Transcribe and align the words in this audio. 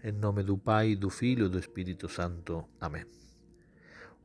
Em 0.00 0.12
nome 0.12 0.44
do 0.44 0.56
Pai, 0.56 0.94
do 0.94 1.10
Filho 1.10 1.46
e 1.46 1.48
do 1.48 1.58
Espírito 1.58 2.08
Santo. 2.08 2.68
Amém. 2.80 3.04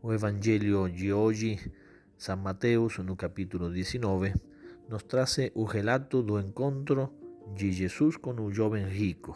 O 0.04 0.14
Evangelho 0.14 0.88
de 0.88 1.12
hoje, 1.12 1.58
São 2.16 2.38
Mateus, 2.38 3.00
no 3.00 3.16
capítulo 3.16 3.72
19, 3.72 4.36
nos 4.88 5.02
traz 5.02 5.38
o 5.56 5.64
relato 5.64 6.22
do 6.22 6.40
encontro 6.40 7.12
de 7.56 7.72
Jesus 7.72 8.18
com 8.18 8.40
o 8.40 8.54
jovem 8.54 8.86
rico. 8.86 9.36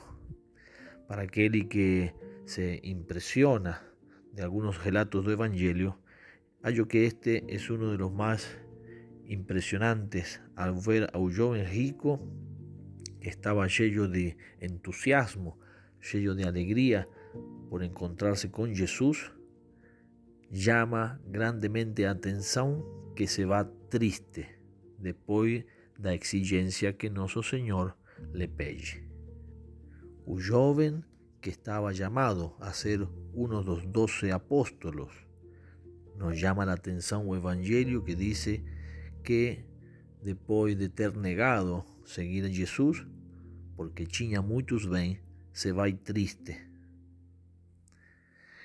Para 1.08 1.24
aquele 1.24 1.64
que 1.64 2.14
se 2.46 2.82
impresiona 2.84 3.82
de 4.32 4.44
algunos 4.44 4.78
relatos 4.78 5.26
do 5.26 5.32
Evangelio, 5.32 5.98
hallo 6.62 6.86
que 6.86 7.08
este 7.08 7.46
es 7.48 7.68
uno 7.72 7.90
de 7.90 7.98
los 7.98 8.14
más 8.14 8.48
impresionantes 9.26 10.40
al 10.56 10.76
ver 10.76 11.10
a 11.12 11.18
un 11.18 11.36
joven 11.36 11.66
rico 11.66 12.20
que 13.20 13.30
estaba 13.30 13.66
lleno 13.66 14.08
de 14.08 14.38
entusiasmo, 14.60 15.58
lleno 16.02 16.36
de 16.36 16.46
alegría 16.46 17.08
por 17.70 17.84
encontrarse 17.84 18.50
con 18.52 18.76
Jesús, 18.76 19.32
llama 20.50 21.20
grandemente 21.26 22.08
a 22.08 22.12
atención 22.12 22.84
que 23.16 23.28
se 23.28 23.46
va 23.46 23.70
triste 23.90 24.60
después 24.98 25.66
da 25.98 26.14
exigencia 26.14 26.98
que 26.98 27.10
nuestro 27.10 27.44
Señor 27.44 27.96
le 28.34 28.48
pede. 28.48 29.10
Un 30.26 30.42
joven 30.42 31.06
que 31.42 31.50
estaba 31.50 31.92
llamado 31.92 32.58
a 32.60 32.74
ser 32.74 33.08
uno 33.34 33.62
de 33.62 33.66
los 33.66 33.92
doce 33.92 34.32
apóstolos. 34.32 35.12
Nos 36.18 36.40
llama 36.40 36.66
la 36.66 36.74
atención 36.74 37.28
el 37.28 37.38
Evangelio 37.38 38.04
que 38.04 38.16
dice 38.16 38.64
que 39.24 39.66
después 40.22 40.78
de 40.78 40.90
ter 40.90 41.16
negado 41.16 41.86
seguir 42.06 42.46
a 42.46 42.50
Jesús, 42.50 43.06
porque 43.76 44.06
tinha 44.06 44.42
muchos 44.42 44.90
bem, 44.90 45.20
se 45.58 45.72
va 45.72 45.86
triste. 45.92 46.70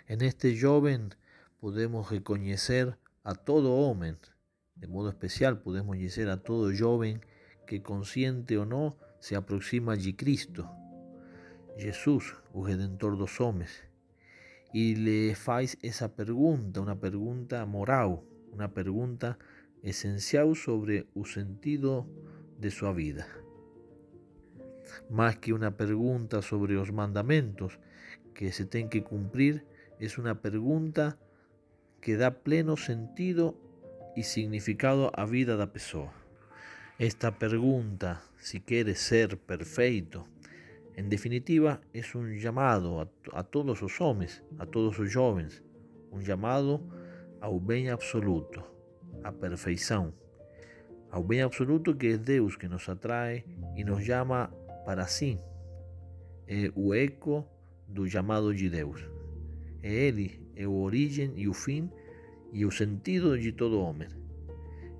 En 0.06 0.20
este 0.20 0.60
joven 0.60 1.14
podemos 1.58 2.11
reconocer 2.11 2.98
a 3.25 3.34
todo 3.34 3.77
hombre, 3.77 4.19
de 4.75 4.89
modo 4.89 5.08
especial 5.08 5.62
podemos 5.62 5.97
decir 5.97 6.28
a 6.28 6.42
todo 6.42 6.70
joven 6.78 7.25
que 7.67 7.80
consciente 7.80 8.58
o 8.58 8.67
no 8.67 8.98
se 9.20 9.36
aproxima 9.36 9.97
de 9.97 10.14
Cristo, 10.14 10.70
Jesús, 11.78 12.34
o 12.52 12.67
Redentor 12.67 13.17
dos 13.17 13.41
homens, 13.41 13.70
y 14.74 14.95
le 14.97 15.34
faz 15.34 15.78
esa 15.80 16.14
pregunta, 16.14 16.83
una 16.83 17.00
pregunta 17.00 17.64
moral, 17.64 18.20
una 18.52 18.74
pregunta 18.74 19.39
esencial 19.83 20.55
sobre 20.56 21.06
el 21.14 21.24
sentido 21.24 22.06
de 22.58 22.70
su 22.70 22.92
vida. 22.92 23.27
Más 25.11 25.38
que 25.38 25.52
una 25.52 25.77
pregunta 25.77 26.42
sobre 26.42 26.75
los 26.75 26.92
mandamentos 26.92 27.78
que 28.34 28.52
se 28.52 28.64
tienen 28.64 28.91
que 28.91 29.02
cumplir, 29.02 29.64
es 29.98 30.19
una 30.19 30.41
pregunta 30.41 31.19
que 32.00 32.16
da 32.16 32.42
pleno 32.42 32.77
sentido 32.77 33.56
y 34.16 34.24
significado 34.24 35.12
a 35.14 35.24
vida 35.27 35.56
da 35.56 35.72
pessoa. 35.72 36.12
Esta 36.98 37.39
pregunta, 37.39 38.22
si 38.39 38.61
quiere 38.61 38.94
ser 38.94 39.39
perfecto, 39.39 40.27
en 40.94 41.08
definitiva, 41.08 41.80
es 41.92 42.14
un 42.14 42.39
llamado 42.39 43.00
a, 43.33 43.42
todos 43.44 43.80
los 43.80 44.00
hombres, 44.00 44.42
a 44.58 44.67
todos 44.67 44.98
los 44.98 45.14
jóvenes, 45.14 45.62
un 46.11 46.22
llamado 46.22 46.83
al 47.41 47.58
bien 47.61 47.89
absoluto, 47.89 48.69
a 49.24 49.33
perfeição, 49.33 50.12
ao 51.11 51.22
bem 51.22 51.42
absoluto 51.42 51.96
que 51.96 52.12
es 52.12 52.24
Deus 52.24 52.56
que 52.56 52.69
nos 52.69 52.89
atrae 52.89 53.44
y 53.77 53.84
nos 53.84 54.05
llama 54.05 54.50
para 54.84 55.06
sí. 55.06 55.38
É 56.47 56.70
o 56.75 56.94
eco 56.94 57.47
do 57.88 58.06
llamado 58.06 58.55
de 58.55 58.69
Deus. 58.69 59.00
É 59.83 59.92
Ele, 59.92 60.41
é 60.56 60.66
o 60.66 60.83
origen 60.83 61.34
y 61.36 61.48
o 61.48 61.55
fin 61.55 61.91
y 62.52 62.64
o 62.64 62.70
sentido 62.70 63.36
de 63.36 63.52
todo 63.52 63.80
hombre. 63.80 64.08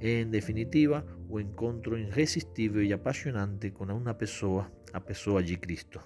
É, 0.01 0.21
en 0.21 0.31
definitiva, 0.31 1.05
o 1.29 1.39
encontro 1.39 1.97
irresistível 1.97 2.85
y 2.85 2.93
apasionante 2.93 3.73
con 3.73 3.91
una 3.91 4.19
pessoa, 4.19 4.73
a 4.93 5.01
pessoa 5.05 5.43
de 5.43 5.59
Cristo. 5.61 6.01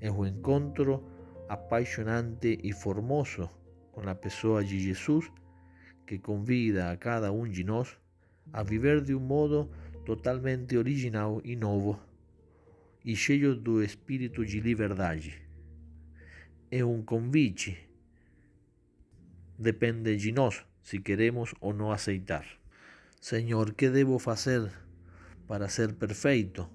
É 0.00 0.10
o 0.10 0.26
encontro 0.26 1.04
apasionante 1.48 2.58
y 2.60 2.72
formoso 2.72 3.50
con 3.92 4.06
la 4.06 4.20
pessoa 4.20 4.62
de 4.62 4.78
Jesús 4.78 5.30
que 6.06 6.20
convida 6.20 6.90
a 6.90 6.96
cada 6.96 7.30
um 7.32 7.48
de 7.48 7.64
nós 7.64 7.98
a 8.52 8.62
viver 8.62 9.02
de 9.02 9.14
um 9.14 9.20
modo 9.20 9.70
totalmente 10.04 10.76
original 10.76 11.40
e 11.44 11.54
novo 11.54 12.00
e 13.04 13.16
cheio 13.16 13.54
do 13.54 13.82
espírito 13.82 14.44
de 14.44 14.60
liberdade. 14.60 15.42
É 16.70 16.84
um 16.84 17.02
convite. 17.02 17.78
Depende 19.58 20.16
de 20.16 20.32
nós 20.32 20.64
se 20.82 21.00
queremos 21.00 21.54
ou 21.60 21.72
não 21.72 21.90
aceitar. 21.90 22.46
Senhor, 23.20 23.74
que 23.74 23.90
devo 23.90 24.18
fazer 24.18 24.70
para 25.46 25.68
ser 25.68 25.94
perfeito? 25.94 26.68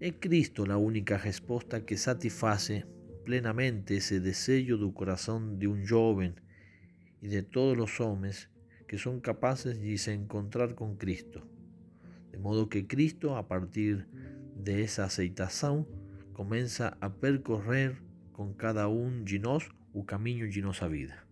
É 0.00 0.10
Cristo 0.10 0.70
a 0.70 0.76
única 0.76 1.16
resposta 1.16 1.80
que 1.80 1.96
satisface 1.96 2.84
plenamente 3.24 3.94
esse 3.94 4.20
desejo 4.20 4.78
do 4.78 4.92
coração 4.92 5.56
de 5.56 5.66
um 5.68 5.84
jovem 5.84 6.34
y 7.20 7.28
de 7.28 7.42
todos 7.42 7.76
los 7.76 8.00
hombres 8.00 8.48
que 8.86 8.96
son 8.96 9.20
capaces 9.20 9.78
de 9.80 9.98
se 9.98 10.12
encontrar 10.12 10.74
con 10.74 10.96
Cristo. 10.96 11.46
De 12.32 12.38
modo 12.38 12.68
que 12.68 12.86
Cristo, 12.86 13.36
a 13.36 13.46
partir 13.46 14.06
de 14.06 14.27
esa 14.66 15.04
aceitación, 15.04 15.86
comienza 16.32 16.96
a 17.00 17.10
percorrer 17.10 18.02
con 18.32 18.54
cada 18.54 18.88
uno 18.88 19.24
de 19.24 19.38
nós 19.38 19.68
o 19.92 20.04
caminho 20.04 20.48
de 20.48 20.62
nossa 20.62 20.88
vida. 20.88 21.24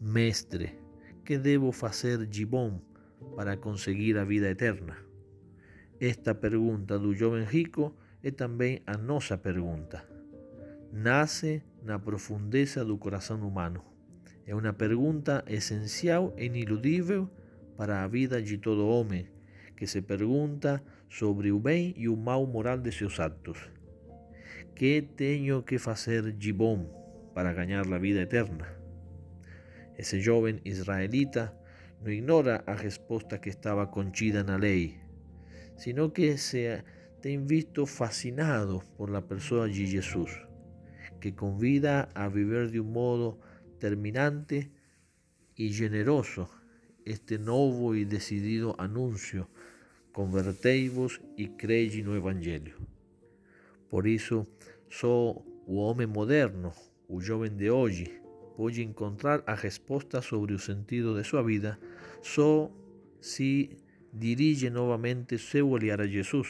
Mestre, 0.00 0.78
que 1.24 1.38
debo 1.38 1.72
hacer 1.82 2.26
de 2.26 2.44
bom 2.44 2.80
para 3.36 3.56
conseguir 3.56 4.18
a 4.18 4.24
vida 4.24 4.50
eterna? 4.50 4.96
Esta 6.00 6.34
pergunta 6.34 6.98
do 6.98 7.14
jovem 7.14 7.44
rico 7.44 7.96
é 8.22 8.30
também 8.30 8.82
a 8.86 8.96
nossa 8.96 9.38
pergunta. 9.38 10.06
Nace 10.92 11.62
na 11.82 11.98
profundeza 11.98 12.84
do 12.84 12.98
coração 12.98 13.40
humano 13.46 13.94
es 14.46 14.54
una 14.54 14.76
pregunta 14.76 15.42
esencial 15.46 16.34
e 16.36 16.46
ineludible 16.46 17.28
para 17.76 18.02
la 18.02 18.08
vida 18.08 18.40
de 18.42 18.58
todo 18.58 18.88
hombre 18.88 19.30
que 19.74 19.86
se 19.86 20.02
pregunta 20.02 20.82
sobre 21.18 21.50
el 21.50 21.60
bien 21.60 21.94
y 21.96 22.04
el 22.04 22.16
mal 22.16 22.48
moral 22.48 22.82
de 22.82 22.90
sus 22.90 23.20
actos. 23.20 23.56
¿Qué 24.74 25.00
tengo 25.16 25.64
que 25.64 25.76
hacer 25.76 26.36
de 26.36 26.88
para 27.34 27.52
ganar 27.52 27.86
la 27.86 27.98
vida 27.98 28.22
eterna? 28.22 28.76
Ese 29.96 30.24
joven 30.24 30.60
israelita 30.64 31.56
no 32.02 32.10
ignora 32.10 32.64
la 32.66 32.74
respuesta 32.74 33.40
que 33.40 33.48
estaba 33.48 33.92
conchida 33.92 34.40
en 34.40 34.48
la 34.48 34.58
ley, 34.58 34.98
sino 35.76 36.12
que 36.12 36.36
se 36.36 36.72
ha 36.72 36.84
visto 37.22 37.86
fascinado 37.86 38.82
por 38.96 39.08
la 39.08 39.28
persona 39.28 39.66
de 39.66 39.86
Jesús, 39.86 40.30
que 41.20 41.36
convida 41.36 42.08
a 42.14 42.28
vivir 42.28 42.72
de 42.72 42.80
un 42.80 42.92
modo 42.92 43.38
terminante 43.78 44.72
y 45.54 45.72
generoso 45.72 46.50
este 47.04 47.38
nuevo 47.38 47.94
y 47.94 48.04
decidido 48.04 48.74
anuncio, 48.80 49.48
convertei-vos 50.14 51.20
y 51.36 51.48
crei 51.58 52.00
no 52.02 52.14
Evangelio. 52.14 52.76
Por 53.90 54.06
eso, 54.06 54.46
só 54.88 55.42
o 55.66 55.90
hombre 55.90 56.06
moderno, 56.06 56.72
o 57.08 57.20
joven 57.20 57.58
de 57.58 57.70
hoy, 57.70 58.08
puede 58.56 58.80
encontrar 58.80 59.42
a 59.46 59.56
respuesta 59.56 60.22
sobre 60.22 60.54
el 60.54 60.60
sentido 60.60 61.14
de 61.14 61.24
su 61.24 61.42
vida 61.44 61.80
só 62.22 62.70
si 63.20 63.76
dirige 64.12 64.70
nuevamente 64.70 65.36
seu 65.36 65.68
olhar 65.70 66.00
a 66.00 66.08
Jesús. 66.08 66.48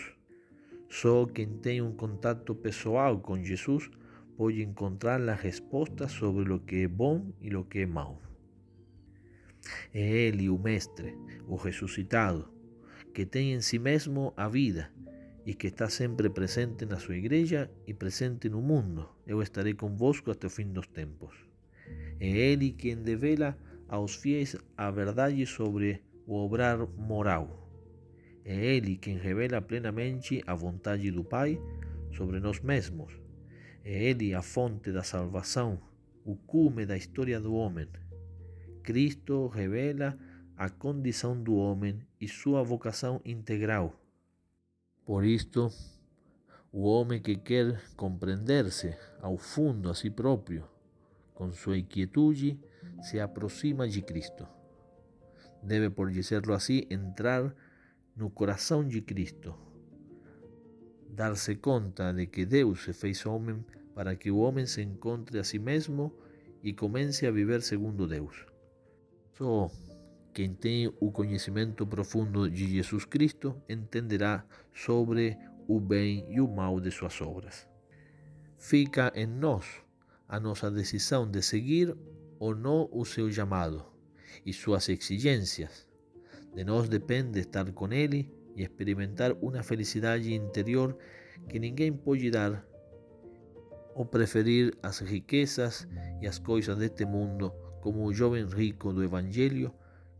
Só 0.88 1.26
quien 1.32 1.62
tiene 1.62 1.82
un 1.82 1.96
contacto 1.96 2.60
pessoal 2.60 3.22
con 3.22 3.44
Jesús 3.44 3.90
a 4.38 4.52
encontrar 4.52 5.20
la 5.20 5.36
respuesta 5.36 6.08
sobre 6.08 6.46
lo 6.46 6.66
que 6.66 6.84
es 6.84 6.94
bueno 6.94 7.32
y 7.40 7.48
lo 7.48 7.68
que 7.68 7.86
malo. 7.86 8.20
Es 9.92 10.32
Él 10.32 10.42
y 10.42 10.48
o 10.48 10.58
Mestre, 10.58 11.16
o 11.48 11.56
resucitado, 11.56 12.53
que 13.14 13.24
tiene 13.24 13.54
en 13.54 13.62
sí 13.62 13.78
mismo 13.78 14.34
a 14.36 14.48
vida 14.48 14.92
y 15.46 15.54
que 15.54 15.68
está 15.68 15.88
siempre 15.88 16.28
presente 16.28 16.84
en 16.84 16.98
su 16.98 17.14
iglesia 17.14 17.70
y 17.86 17.94
presente 17.94 18.48
en 18.48 18.54
el 18.54 18.62
mundo. 18.62 19.16
Yo 19.26 19.40
estaré 19.40 19.74
convosco 19.76 20.30
hasta 20.30 20.48
el 20.48 20.52
fin 20.52 20.74
dos 20.74 20.92
tiempos. 20.92 21.34
Es 22.20 22.36
Él 22.36 22.62
y 22.62 22.74
quien 22.74 23.04
devela 23.04 23.56
los 23.90 24.18
fiéis 24.18 24.58
a 24.76 24.90
verdad 24.90 25.32
sobre 25.46 26.02
o 26.26 26.44
obrar 26.44 26.88
moral. 26.98 27.48
Es 28.44 28.58
Él 28.58 28.88
y 28.90 28.98
quien 28.98 29.22
revela 29.22 29.66
plenamente 29.66 30.42
a 30.46 30.52
voluntad 30.52 30.98
do 30.98 31.24
Pai 31.24 31.58
sobre 32.10 32.40
nos 32.40 32.62
mesmos 32.62 33.24
é 33.84 34.04
Ele 34.04 34.34
a 34.34 34.40
fonte 34.40 34.90
da 34.90 35.02
salvação, 35.02 35.78
o 36.24 36.34
cume 36.34 36.86
da 36.86 36.96
história 36.96 37.38
do 37.38 37.54
homem. 37.54 37.86
Cristo 38.82 39.46
revela 39.48 40.18
a 40.56 40.68
condição 40.68 41.40
do 41.40 41.56
homem 41.56 42.00
e 42.20 42.28
sua 42.28 42.62
vocação 42.62 43.20
integral. 43.24 43.94
Por 45.04 45.24
isto, 45.24 45.70
o 46.72 46.84
homem 46.84 47.20
que 47.20 47.36
quer 47.36 47.80
compreender-se 47.96 48.96
ao 49.20 49.36
fundo 49.36 49.90
a 49.90 49.94
si 49.94 50.10
próprio, 50.10 50.64
com 51.34 51.52
sua 51.52 51.78
inquietude, 51.78 52.58
se 53.02 53.18
aproxima 53.18 53.88
de 53.88 54.00
Cristo. 54.00 54.46
Deve, 55.62 55.90
por 55.90 56.10
dizer 56.10 56.48
assim, 56.50 56.86
entrar 56.88 57.54
no 58.16 58.30
coração 58.30 58.86
de 58.86 59.00
Cristo, 59.00 59.54
dar-se 61.08 61.56
conta 61.56 62.12
de 62.12 62.26
que 62.26 62.44
Deus 62.44 62.84
se 62.84 62.92
fez 62.92 63.26
homem 63.26 63.64
para 63.94 64.14
que 64.14 64.30
o 64.30 64.38
homem 64.38 64.66
se 64.66 64.82
encontre 64.82 65.38
a 65.38 65.44
si 65.44 65.58
mesmo 65.58 66.12
e 66.62 66.72
comece 66.72 67.26
a 67.26 67.30
viver 67.30 67.62
segundo 67.62 68.06
Deus. 68.06 68.46
Só 69.32 69.70
quem 70.34 70.52
tem 70.52 70.92
o 70.98 71.12
conhecimento 71.12 71.86
profundo 71.86 72.50
de 72.50 72.66
Jesus 72.66 73.04
Cristo 73.04 73.54
entenderá 73.68 74.44
sobre 74.74 75.38
o 75.68 75.78
bem 75.78 76.26
e 76.28 76.40
o 76.40 76.48
mal 76.48 76.80
de 76.80 76.90
suas 76.90 77.20
obras. 77.20 77.68
Fica 78.58 79.12
em 79.14 79.26
nós 79.26 79.64
a 80.28 80.40
nossa 80.40 80.68
decisão 80.72 81.30
de 81.30 81.40
seguir 81.40 81.96
ou 82.40 82.52
não 82.52 82.88
o 82.90 83.04
seu 83.04 83.30
chamado 83.30 83.86
e 84.44 84.52
suas 84.52 84.88
exigências. 84.88 85.86
De 86.52 86.64
nós 86.64 86.88
depende 86.88 87.38
estar 87.38 87.70
com 87.72 87.92
Ele 87.92 88.28
e 88.56 88.62
experimentar 88.64 89.32
uma 89.40 89.62
felicidade 89.62 90.34
interior 90.34 90.98
que 91.48 91.60
ninguém 91.60 91.92
pode 91.92 92.28
dar 92.32 92.66
ou 93.94 94.04
preferir 94.04 94.76
as 94.82 94.98
riquezas 94.98 95.86
e 96.20 96.26
as 96.26 96.40
coisas 96.40 96.76
deste 96.76 97.04
mundo 97.04 97.52
como 97.80 98.04
o 98.04 98.12
jovem 98.12 98.44
rico 98.46 98.92
do 98.92 99.04
Evangelho 99.04 99.72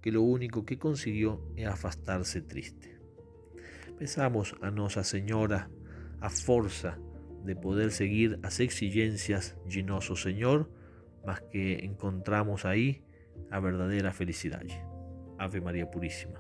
que 0.05 0.13
lo 0.13 0.21
único 0.21 0.67
que 0.67 0.77
consiguió 0.77 1.41
es 1.57 1.67
afastarse 1.67 2.43
triste. 2.43 3.01
Pensamos 3.99 4.55
a 4.61 4.71
Nossa 4.71 5.03
Senhora 5.03 5.71
a 6.21 6.29
força 6.29 7.01
de 7.43 7.57
poder 7.57 7.91
seguir 7.91 8.39
as 8.43 8.61
exigências 8.61 9.57
de 9.67 9.83
nosso 9.83 10.15
Senhor, 10.15 10.69
mas 11.25 11.41
que 11.51 11.81
encontramos 11.83 12.67
aí 12.67 13.03
a 13.51 13.59
verdadeira 13.61 14.13
felicidade. 14.13 14.79
Ave 15.39 15.63
Maria 15.63 15.87
Puríssima. 15.87 16.39